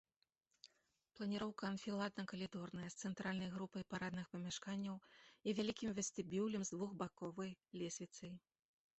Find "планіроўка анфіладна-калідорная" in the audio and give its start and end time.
1.17-2.87